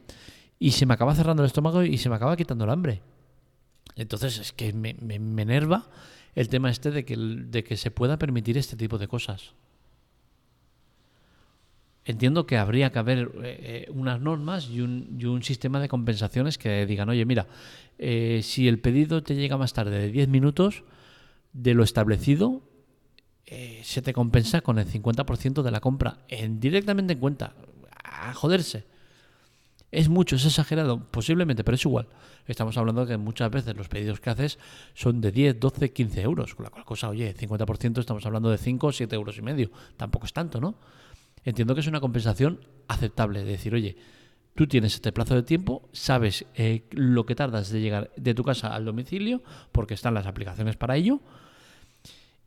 y 0.58 0.72
se 0.72 0.86
me 0.86 0.94
acaba 0.94 1.14
cerrando 1.14 1.42
el 1.42 1.48
estómago 1.48 1.82
y 1.82 1.98
se 1.98 2.08
me 2.08 2.16
acaba 2.16 2.36
quitando 2.36 2.64
el 2.64 2.70
hambre. 2.70 3.02
Entonces 3.94 4.38
es 4.38 4.52
que 4.52 4.72
me, 4.72 4.94
me, 4.94 5.42
enerva 5.42 5.88
el 6.34 6.48
tema 6.48 6.70
este 6.70 6.90
de 6.90 7.04
que, 7.04 7.16
de 7.16 7.64
que 7.64 7.76
se 7.76 7.90
pueda 7.90 8.18
permitir 8.18 8.58
este 8.58 8.76
tipo 8.76 8.98
de 8.98 9.08
cosas 9.08 9.54
entiendo 12.06 12.46
que 12.46 12.56
habría 12.56 12.90
que 12.90 12.98
haber 12.98 13.30
eh, 13.42 13.86
eh, 13.88 13.90
unas 13.92 14.20
normas 14.20 14.70
y 14.70 14.80
un, 14.80 15.18
y 15.18 15.24
un, 15.26 15.42
sistema 15.42 15.80
de 15.80 15.88
compensaciones 15.88 16.56
que 16.56 16.86
digan, 16.86 17.08
oye, 17.08 17.24
mira, 17.24 17.46
eh, 17.98 18.40
si 18.42 18.68
el 18.68 18.78
pedido 18.78 19.22
te 19.22 19.34
llega 19.34 19.58
más 19.58 19.74
tarde 19.74 19.98
de 19.98 20.10
10 20.10 20.28
minutos 20.28 20.84
de 21.52 21.74
lo 21.74 21.82
establecido, 21.82 22.62
se 23.46 24.02
te 24.02 24.12
compensa 24.12 24.60
con 24.60 24.78
el 24.78 24.86
50% 24.86 25.62
de 25.62 25.70
la 25.70 25.80
compra, 25.80 26.18
en, 26.28 26.60
directamente 26.60 27.14
en 27.14 27.20
cuenta. 27.20 27.54
A 28.02 28.34
joderse. 28.34 28.84
Es 29.92 30.08
mucho, 30.08 30.36
es 30.36 30.44
exagerado, 30.44 31.04
posiblemente, 31.10 31.64
pero 31.64 31.76
es 31.76 31.84
igual. 31.84 32.08
Estamos 32.46 32.76
hablando 32.76 33.06
que 33.06 33.16
muchas 33.16 33.50
veces 33.50 33.76
los 33.76 33.88
pedidos 33.88 34.20
que 34.20 34.30
haces 34.30 34.58
son 34.94 35.20
de 35.20 35.30
10, 35.30 35.60
12, 35.60 35.92
15 35.92 36.22
euros. 36.22 36.54
Con 36.54 36.64
la 36.64 36.70
cual 36.70 36.84
cosa, 36.84 37.08
oye, 37.08 37.34
50% 37.34 38.00
estamos 38.00 38.26
hablando 38.26 38.50
de 38.50 38.58
5 38.58 38.86
o 38.86 38.92
7 38.92 39.14
euros 39.14 39.38
y 39.38 39.42
medio. 39.42 39.70
Tampoco 39.96 40.26
es 40.26 40.32
tanto, 40.32 40.60
¿no? 40.60 40.76
entiendo 41.46 41.74
que 41.74 41.80
es 41.80 41.86
una 41.86 42.00
compensación 42.00 42.60
aceptable. 42.88 43.44
De 43.44 43.52
decir, 43.52 43.74
oye, 43.74 43.96
tú 44.54 44.66
tienes 44.66 44.94
este 44.94 45.12
plazo 45.12 45.34
de 45.34 45.42
tiempo, 45.42 45.88
sabes 45.92 46.44
eh, 46.54 46.84
lo 46.90 47.24
que 47.24 47.34
tardas 47.34 47.70
de 47.70 47.80
llegar 47.80 48.10
de 48.16 48.34
tu 48.34 48.44
casa 48.44 48.74
al 48.74 48.84
domicilio, 48.84 49.42
porque 49.72 49.94
están 49.94 50.12
las 50.12 50.26
aplicaciones 50.26 50.76
para 50.76 50.96
ello, 50.96 51.20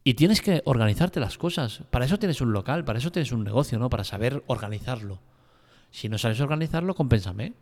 y 0.09 0.15
tienes 0.15 0.41
que 0.41 0.63
organizarte 0.65 1.19
las 1.19 1.37
cosas. 1.37 1.83
Para 1.91 2.05
eso 2.05 2.17
tienes 2.17 2.41
un 2.41 2.51
local, 2.51 2.83
para 2.83 2.97
eso 2.97 3.11
tienes 3.11 3.31
un 3.31 3.43
negocio, 3.43 3.77
¿no? 3.77 3.91
Para 3.91 4.03
saber 4.03 4.43
organizarlo. 4.47 5.19
Si 5.91 6.09
no 6.09 6.17
sabes 6.17 6.41
organizarlo, 6.41 6.95
compénsame. 6.95 7.53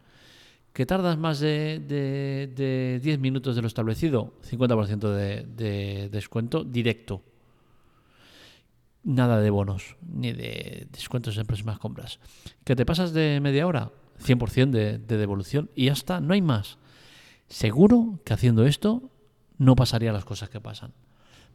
¿Que 0.72 0.86
tardas 0.86 1.18
más 1.18 1.42
de, 1.42 1.82
de, 1.86 3.01
10 3.04 3.20
minutos 3.20 3.58
de 3.58 3.62
lo 3.62 3.68
establecido? 3.68 4.34
50% 4.50 5.12
de, 5.12 5.44
de 5.44 6.08
descuento 6.08 6.63
directo 6.63 7.22
nada 9.04 9.42
de 9.42 9.50
bonos 9.50 9.98
ni 10.10 10.32
de 10.32 10.88
descuentos 10.89 11.38
en 11.38 11.48
próximas 11.48 11.80
compras. 11.80 12.22
¿Que 12.63 12.77
te 12.77 12.86
pasas 12.86 13.12
de 13.12 13.42
media 13.42 13.68
hora? 13.68 13.92
100% 14.25 14.70
de, 14.70 15.00
de 15.00 15.18
devolución 15.18 15.70
y 15.75 15.88
ya 15.88 15.94
está, 15.94 16.22
no 16.22 16.34
hay 16.34 16.42
más. 16.42 16.77
Seguro 17.50 18.22
que 18.24 18.32
haciendo 18.32 18.66
esto 18.66 19.04
no 19.58 19.75
pasaría 19.75 20.13
las 20.13 20.24
cosas 20.24 20.48
que 20.48 20.62
pasan. 20.62 20.94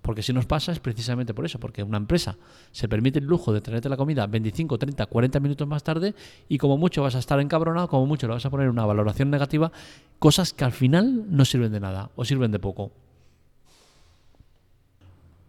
Porque 0.03 0.23
si 0.23 0.33
nos 0.33 0.47
pasa 0.47 0.73
es 0.73 0.81
precisamente 0.81 1.33
por 1.33 1.47
eso, 1.47 1.61
porque 1.61 1.83
una 1.83 1.97
empresa 1.97 2.37
se 2.73 2.89
permite 2.89 3.21
el 3.21 3.25
lujo 3.25 3.53
de 3.53 3.61
traerte 3.61 3.89
la 3.89 3.97
comida 3.97 4.27
25, 4.27 4.77
30, 4.77 5.07
40 5.07 5.41
minutos 5.41 5.69
más 5.69 5.85
tarde 5.85 6.15
y 6.49 6.59
como 6.59 6.77
mucho 6.77 7.03
vas 7.03 7.15
a 7.15 7.21
estar 7.21 7.39
encabronado, 7.39 7.89
como 7.89 8.07
mucho 8.07 8.27
le 8.27 8.35
vas 8.35 8.45
a 8.45 8.51
poner 8.51 8.69
una 8.69 8.85
valoración 8.85 9.31
negativa, 9.31 9.71
cosas 10.19 10.53
que 10.53 10.65
al 10.65 10.73
final 10.73 11.25
no 11.29 11.45
sirven 11.45 11.73
de 11.73 11.81
nada 11.81 12.11
o 12.17 12.25
sirven 12.25 12.51
de 12.51 12.59
poco. 12.59 12.91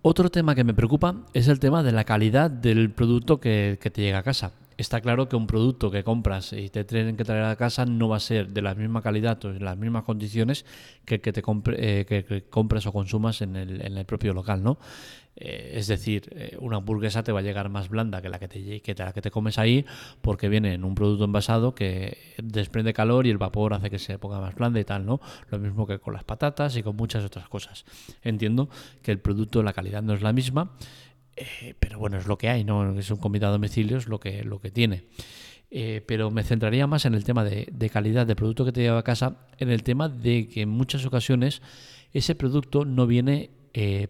Otro 0.05 0.29
tema 0.29 0.53
que 0.53 0.65
me 0.65 0.73
preocupa 0.73 1.15
es 1.33 1.47
el 1.47 1.59
tema 1.59 1.81
de 1.81 1.93
la 1.93 2.03
calidad 2.03 2.51
del 2.51 2.91
producto 2.91 3.39
que, 3.39 3.79
te 3.81 4.01
llega 4.01 4.19
a 4.19 4.23
casa. 4.23 4.51
Está 4.77 5.01
claro 5.01 5.29
que 5.29 5.35
un 5.35 5.47
producto 5.47 5.91
que 5.91 6.03
compras 6.03 6.53
y 6.53 6.69
te 6.69 6.83
tienen 6.83 7.17
que 7.17 7.23
traer 7.23 7.43
a 7.45 7.55
casa 7.55 7.85
no 7.85 8.09
va 8.09 8.17
a 8.17 8.19
ser 8.19 8.49
de 8.49 8.61
la 8.61 8.75
misma 8.75 9.01
calidad 9.01 9.43
o 9.45 9.51
en 9.51 9.63
las 9.63 9.77
mismas 9.77 10.03
condiciones 10.03 10.65
que 11.05 11.21
que 11.21 11.33
te 11.33 11.43
eh, 11.73 12.05
que, 12.07 12.43
compres 12.49 12.85
o 12.85 12.93
consumas 12.93 13.41
en 13.41 13.55
el, 13.55 13.81
en 13.81 13.97
el 13.97 14.05
propio 14.05 14.33
local, 14.33 14.63
¿no? 14.63 14.77
Eh, 15.35 15.71
es 15.75 15.87
decir, 15.87 16.29
eh, 16.35 16.57
una 16.59 16.77
hamburguesa 16.77 17.23
te 17.23 17.31
va 17.31 17.39
a 17.39 17.41
llegar 17.41 17.67
más 17.69 17.89
blanda 17.89 18.21
que 18.21 18.29
la 18.29 18.37
que, 18.37 18.47
te, 18.47 18.81
que 18.81 18.93
la 18.93 19.13
que 19.13 19.21
te 19.21 19.31
comes 19.31 19.57
ahí 19.57 19.83
porque 20.21 20.47
viene 20.47 20.75
en 20.75 20.83
un 20.83 20.93
producto 20.93 21.25
envasado 21.25 21.73
que 21.73 22.35
desprende 22.37 22.93
calor 22.93 23.25
y 23.25 23.31
el 23.31 23.39
vapor 23.39 23.73
hace 23.73 23.89
que 23.89 23.97
se 23.97 24.19
ponga 24.19 24.39
más 24.39 24.53
blanda 24.53 24.79
y 24.79 24.85
tal, 24.85 25.05
¿no? 25.05 25.19
Lo 25.49 25.57
mismo 25.57 25.87
que 25.87 25.97
con 25.99 26.13
las 26.13 26.23
patatas 26.23 26.77
y 26.77 26.83
con 26.83 26.95
muchas 26.95 27.23
otras 27.23 27.49
cosas. 27.49 27.83
Entiendo 28.21 28.69
que 29.01 29.11
el 29.11 29.19
producto, 29.19 29.63
la 29.63 29.73
calidad 29.73 30.03
no 30.03 30.13
es 30.13 30.21
la 30.21 30.33
misma, 30.33 30.71
eh, 31.35 31.73
pero 31.79 31.99
bueno, 31.99 32.17
es 32.17 32.27
lo 32.27 32.37
que 32.37 32.49
hay, 32.49 32.63
¿no? 32.63 32.97
Es 32.97 33.11
un 33.11 33.17
comida 33.17 33.47
a 33.47 33.51
domicilio, 33.51 33.97
es 33.97 34.07
lo 34.07 34.19
que, 34.19 34.43
lo 34.43 34.59
que 34.59 34.71
tiene. 34.71 35.03
pero 36.05 36.29
me 36.29 36.43
centraría 36.43 36.85
más 36.87 37.05
en 37.05 37.15
el 37.15 37.23
tema 37.23 37.43
de, 37.43 37.89
calidad 37.91 38.27
de 38.27 38.35
producto 38.35 38.65
que 38.65 38.71
te 38.71 38.81
lleva 38.81 38.99
a 38.99 39.03
casa, 39.03 39.47
en 39.57 39.69
el 39.69 39.83
tema 39.83 40.09
de 40.09 40.47
que 40.47 40.61
en 40.61 40.69
muchas 40.69 41.05
ocasiones 41.05 41.61
ese 42.13 42.35
producto 42.35 42.85
no 42.85 43.07
viene 43.07 43.49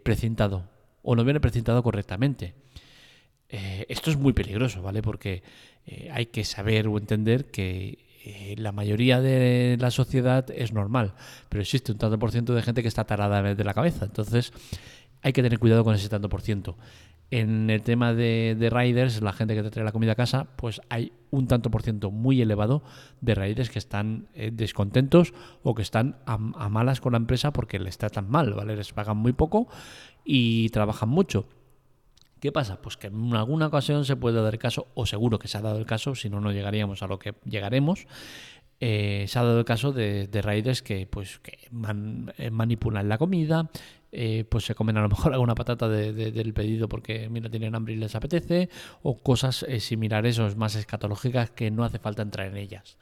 precintado 0.04 0.70
o 1.04 1.16
no 1.16 1.24
viene 1.24 1.40
presentado 1.40 1.84
correctamente. 1.84 2.56
Eh, 3.50 3.86
esto 3.90 4.10
es 4.10 4.18
muy 4.18 4.34
peligroso, 4.34 4.82
¿vale? 4.82 5.04
Porque 5.04 5.44
eh, 5.86 6.10
hay 6.12 6.28
que 6.28 6.44
saber 6.44 6.88
o 6.88 6.98
entender 6.98 7.52
que 7.52 8.00
eh, 8.26 8.56
la 8.58 8.72
mayoría 8.72 9.22
de 9.22 9.78
la 9.80 9.92
sociedad 9.92 10.50
es 10.50 10.74
normal, 10.74 11.14
pero 11.50 11.62
existe 11.62 11.92
un 11.92 12.00
tanto 12.00 12.18
por 12.18 12.32
ciento 12.32 12.56
de 12.56 12.64
gente 12.64 12.82
que 12.82 12.88
está 12.88 13.04
tarada 13.04 13.54
de 13.54 13.64
la 13.64 13.74
cabeza. 13.76 14.06
Entonces, 14.06 14.54
hay 15.22 15.34
que 15.34 15.44
tener 15.44 15.60
cuidado 15.60 15.84
con 15.84 15.94
ese 15.94 16.10
tanto 16.10 16.30
por 16.30 16.42
ciento. 16.42 16.78
En 17.36 17.72
el 17.72 17.82
tema 17.82 18.14
de, 18.14 18.70
riders, 18.72 19.24
la 19.24 19.34
gente 19.34 19.56
que 19.56 19.64
te 19.64 19.72
trae 19.72 19.84
la 19.84 19.92
comida 19.92 20.12
a 20.12 20.16
casa, 20.16 20.50
pues 20.56 20.82
hay 20.90 21.14
un 21.32 21.48
tanto 21.48 21.72
por 21.72 21.82
ciento 21.82 22.12
muy 22.12 22.40
elevado 22.40 22.84
de 23.22 23.34
riders 23.34 23.72
que 23.72 23.80
están 23.80 24.28
descontentos 24.52 25.34
o 25.64 25.74
que 25.74 25.82
están 25.82 26.18
a, 26.28 26.38
malas 26.38 27.02
con 27.02 27.14
la 27.14 27.18
empresa 27.18 27.52
porque 27.52 27.80
les 27.80 27.98
tratan 27.98 28.30
mal, 28.30 28.54
¿vale? 28.54 28.76
Les 28.76 28.94
pagan 28.94 29.18
muy 29.18 29.34
poco 29.34 29.68
y 30.24 30.70
trabajan 30.70 31.10
mucho. 31.10 31.48
¿Qué 32.40 32.52
pasa? 32.52 32.80
Pues 32.84 32.98
que 32.98 33.08
en 33.08 33.34
alguna 33.34 33.66
ocasión 33.66 34.06
se 34.06 34.16
puede 34.16 34.40
dar 34.40 34.60
caso, 34.60 34.90
o 34.94 35.08
seguro 35.08 35.40
que 35.40 35.48
se 35.48 35.58
ha 35.58 35.62
dado 35.62 35.80
el 35.80 35.88
caso, 35.88 36.14
si 36.14 36.30
no, 36.30 36.40
no 36.40 36.52
llegaríamos 36.52 37.02
a 37.02 37.08
lo 37.08 37.18
que 37.18 37.34
llegaremos. 37.46 38.06
Eh, 38.80 39.26
se 39.28 39.40
ha 39.40 39.44
dado 39.44 39.58
el 39.58 39.66
caso 39.66 39.92
de, 39.92 40.28
de 40.28 40.42
raíces 40.44 40.84
que, 40.84 41.08
pues, 41.08 41.40
que 41.40 41.58
eh, 42.38 42.52
manipulan 42.52 43.10
la 43.10 43.18
comida, 43.18 43.72
eh, 44.14 44.46
pues 44.48 44.66
se 44.66 44.76
comen 44.76 44.98
a 44.98 45.02
lo 45.02 45.10
mejor 45.10 45.34
alguna 45.34 45.56
patata 45.56 45.90
del 45.90 46.54
pedido 46.54 46.88
porque 46.88 47.30
mira 47.30 47.50
tienen 47.50 47.76
hambre 47.76 47.94
y 47.94 47.98
les 47.98 48.16
apetece, 48.16 48.70
o 49.02 49.18
cosas 49.18 49.66
similares 49.80 50.40
o 50.40 50.56
más 50.56 50.76
escatológicas 50.76 51.50
que 51.50 51.72
no 51.72 51.84
hace 51.84 52.00
falta 52.00 52.22
entrar 52.22 52.48
en 52.48 52.58
ellas. 52.58 52.98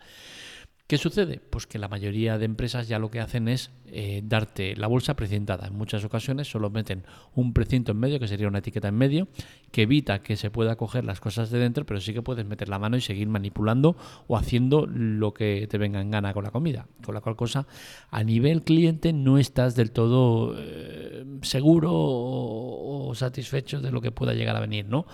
¿Qué 0.92 0.98
sucede? 0.98 1.40
Pues 1.50 1.68
que 1.68 1.80
la 1.80 1.88
mayoría 1.88 2.38
de 2.38 2.44
empresas 2.44 2.90
ya 2.90 3.00
lo 3.00 3.10
que 3.10 3.22
hacen 3.22 3.48
es 3.48 3.72
eh, 3.86 4.22
darte 4.26 4.76
la 4.76 4.88
bolsa 4.88 5.16
precintada. 5.16 5.68
En 5.68 5.74
muchas 5.74 6.04
ocasiones 6.04 6.52
solo 6.52 6.70
meten 6.70 7.06
un 7.34 7.54
precinto 7.54 7.94
en 7.94 7.98
medio, 7.98 8.20
que 8.20 8.28
sería 8.28 8.50
una 8.50 8.58
etiqueta 8.58 8.90
en 8.90 8.96
medio, 8.96 9.30
que 9.72 9.84
evita 9.84 10.22
que 10.22 10.36
se 10.36 10.52
pueda 10.52 10.76
coger 10.76 11.06
las 11.06 11.22
cosas 11.22 11.50
de 11.50 11.60
dentro, 11.60 11.86
pero 11.86 12.02
sí 12.02 12.14
que 12.14 12.22
puedes 12.22 12.46
meter 12.46 12.68
la 12.68 12.78
mano 12.78 12.98
y 12.98 13.00
seguir 13.00 13.30
manipulando 13.30 13.96
o 14.28 14.36
haciendo 14.36 14.86
lo 14.86 15.34
que 15.34 15.66
te 15.70 15.78
venga 15.78 16.02
en 16.02 16.12
gana 16.12 16.34
con 16.34 16.44
la 16.44 16.52
comida. 16.52 16.88
Con 17.06 17.16
la 17.16 17.22
cual 17.22 17.38
cosa, 17.38 17.68
a 18.10 18.22
nivel 18.26 18.64
cliente 18.64 19.14
no 19.14 19.38
estás 19.38 19.78
del 19.78 19.92
todo 19.92 20.58
eh, 20.58 21.24
seguro 21.42 21.90
o, 21.94 23.14
satisfecho 23.16 23.80
de 23.80 23.92
lo 23.94 24.02
que 24.02 24.12
pueda 24.12 24.34
llegar 24.34 24.58
a 24.58 24.60
venir, 24.60 24.88
¿no? 24.88 25.06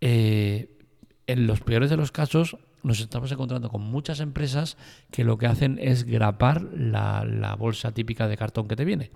Eh, 0.00 0.78
en 1.26 1.48
los 1.48 1.60
peores 1.60 1.90
de 1.90 1.96
los 1.96 2.12
casos, 2.12 2.56
nos 2.82 3.00
estamos 3.00 3.30
encontrando 3.30 3.68
con 3.70 3.82
muchas 3.82 4.20
empresas 4.20 4.76
que 5.10 5.24
lo 5.24 5.38
que 5.38 5.46
hacen 5.46 5.78
es 5.80 6.04
grapar 6.04 6.62
la, 6.74 7.56
bolsa 7.58 7.92
típica 7.92 8.28
de 8.28 8.36
cartón 8.36 8.68
que 8.68 8.76
te 8.76 8.84
viene. 8.84 9.10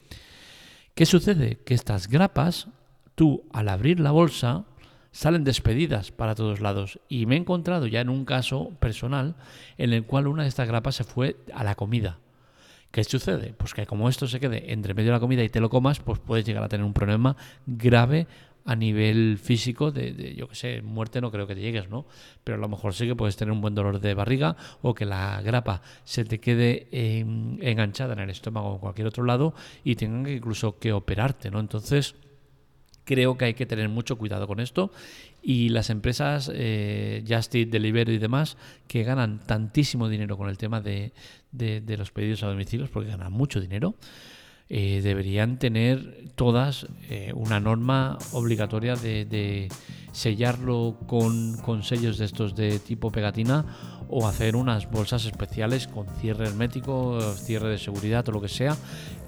¿Qué 0.94 1.06
sucede? 1.06 1.58
Que 1.64 1.74
estas 1.74 2.08
grapas, 2.08 2.68
tú 3.14 3.44
al 3.52 3.68
abrir 3.68 4.00
la 4.00 4.12
bolsa, 4.12 4.64
salen 5.10 5.44
despedidas 5.44 6.10
para 6.10 6.34
todos 6.34 6.60
lados. 6.60 7.00
Y 7.08 7.26
me 7.26 7.34
he 7.34 7.38
encontrado 7.38 7.86
ya 7.86 8.00
en 8.00 8.08
un 8.08 8.24
caso 8.24 8.70
personal 8.80 9.34
en 9.78 9.92
el 9.92 10.04
cual 10.04 10.26
una 10.26 10.42
de 10.42 10.48
estas 10.48 10.68
grapas 10.68 10.96
se 10.96 11.04
fue 11.04 11.36
a 11.54 11.64
la 11.64 11.74
comida. 11.74 12.18
¿Qué 12.90 13.04
sucede? 13.04 13.52
Pues 13.52 13.74
que 13.74 13.84
como 13.84 14.08
esto 14.08 14.26
se 14.26 14.40
quede 14.40 14.72
entre 14.72 14.94
medio 14.94 15.10
de 15.10 15.16
la 15.16 15.20
comida 15.20 15.42
y 15.42 15.50
te 15.50 15.60
lo 15.60 15.68
comas, 15.68 16.00
pues 16.00 16.18
puedes 16.18 16.46
llegar 16.46 16.62
a 16.62 16.68
tener 16.68 16.86
un 16.86 16.94
problema 16.94 17.36
grave 17.66 18.26
a 18.66 18.74
nivel 18.74 19.38
físico 19.38 19.92
de, 19.92 20.34
yo 20.36 20.48
que 20.48 20.56
sé, 20.56 20.82
muerte 20.82 21.20
no 21.20 21.30
creo 21.30 21.46
que 21.46 21.54
te 21.54 21.60
llegues, 21.60 21.88
¿no? 21.88 22.04
Pero 22.42 22.56
a 22.56 22.60
lo 22.60 22.68
mejor 22.68 22.94
sí 22.94 23.06
que 23.06 23.14
puedes 23.14 23.36
tener 23.36 23.52
un 23.52 23.60
buen 23.60 23.76
dolor 23.76 24.00
de 24.00 24.12
barriga 24.12 24.56
o 24.82 24.92
que 24.92 25.06
la 25.06 25.40
grapa 25.40 25.82
se 26.04 26.24
te 26.24 26.40
quede 26.40 26.88
enganchada 26.90 28.12
en 28.14 28.18
el 28.18 28.30
estómago 28.30 28.70
o 28.70 28.74
en 28.74 28.80
cualquier 28.80 29.06
otro 29.06 29.24
lado 29.24 29.54
y 29.84 29.94
tengan 29.94 30.24
que 30.24 30.34
incluso 30.34 30.78
que 30.78 30.92
operarte, 30.92 31.50
¿no? 31.50 31.60
Entonces 31.60 32.16
creo 33.04 33.38
que 33.38 33.44
hay 33.44 33.54
que 33.54 33.66
tener 33.66 33.88
mucho 33.88 34.16
cuidado 34.16 34.48
con 34.48 34.58
esto 34.58 34.90
y 35.42 35.68
las 35.68 35.90
empresas 35.90 36.50
eh, 36.52 37.24
Just 37.28 37.54
Eat, 37.54 37.68
Delivery 37.68 38.14
y 38.14 38.18
demás 38.18 38.56
que 38.88 39.04
ganan 39.04 39.38
tantísimo 39.46 40.08
dinero 40.08 40.36
con 40.36 40.48
el 40.48 40.58
tema 40.58 40.80
de, 40.80 41.12
de 41.52 41.96
los 41.96 42.10
pedidos 42.10 42.42
a 42.42 42.48
domicilios 42.48 42.90
porque 42.90 43.10
ganan 43.10 43.32
mucho 43.32 43.60
dinero 43.60 43.94
eh, 44.68 45.00
deberían 45.02 45.58
tener 45.58 46.30
todas 46.34 46.86
eh, 47.08 47.32
una 47.34 47.60
norma 47.60 48.18
obligatoria 48.32 48.96
de, 48.96 49.68
sellarlo 50.12 50.98
con, 51.06 51.82
sellos 51.82 52.18
de 52.18 52.24
estos 52.24 52.56
de 52.56 52.78
tipo 52.78 53.12
pegatina 53.12 53.66
o 54.08 54.26
hacer 54.26 54.56
unas 54.56 54.90
bolsas 54.90 55.24
especiales 55.26 55.86
con 55.86 56.06
cierre 56.20 56.46
hermético, 56.46 57.20
cierre 57.34 57.68
de 57.68 57.78
seguridad 57.78 58.26
o 58.28 58.32
lo 58.32 58.40
que 58.40 58.48
sea 58.48 58.76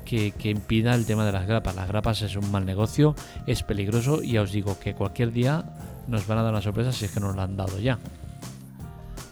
que, 0.05 0.33
que 0.33 0.51
impida 0.51 0.95
el 0.95 1.05
tema 1.05 1.27
de 1.27 1.33
las 1.33 1.47
grapas. 1.47 1.77
Las 1.77 1.89
grapas 1.89 2.23
es 2.23 2.37
un 2.37 2.51
mal 2.51 2.65
negocio, 2.65 3.15
es 3.47 3.63
peligroso 3.63 4.23
y 4.23 4.33
ya 4.33 4.43
os 4.43 4.53
digo 4.53 4.79
que 4.81 4.95
cualquier 4.95 5.33
día 5.33 5.65
nos 6.09 6.27
van 6.27 6.39
a 6.39 6.43
dar 6.43 6.53
una 6.53 6.63
sorpresa 6.63 6.91
si 6.93 7.05
es 7.05 7.13
que 7.13 7.21
nos 7.21 7.37
lo 7.37 7.43
han 7.43 7.57
dado 7.57 7.79
ya. 7.79 7.99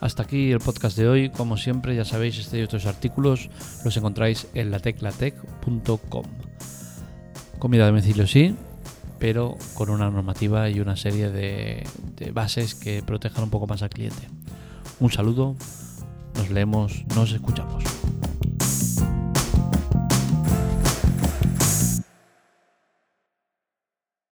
Hasta 0.07 0.23
aquí 0.23 0.53
el 0.53 0.61
podcast 0.61 0.97
de 0.97 1.09
hoy. 1.09 1.31
Como 1.31 1.57
siempre, 1.57 1.97
ya 1.97 2.05
sabéis, 2.05 2.39
este 2.39 2.61
y 2.61 2.63
otros 2.63 2.87
artículos 2.87 3.51
los 3.85 3.97
encontráis 3.97 4.47
en 4.55 4.71
lateclatec.com. 4.71 6.25
Comida 7.59 7.87
de 7.87 7.91
domicilio 7.91 8.29
sí, 8.29 8.55
pero 9.19 9.57
con 9.75 9.91
una 9.91 10.09
normativa 10.09 10.71
y 10.71 10.79
una 10.79 10.95
serie 10.95 11.31
de, 11.31 11.85
de 12.15 12.31
bases 12.31 12.77
que 12.77 13.03
protejan 13.03 13.43
un 13.43 13.51
poco 13.51 13.67
más 13.67 13.83
al 13.83 13.91
cliente. 13.91 14.29
Un 15.01 15.11
saludo, 15.11 15.57
nos 16.37 16.51
leemos, 16.51 17.05
nos 17.17 17.33
escuchamos. 17.33 17.83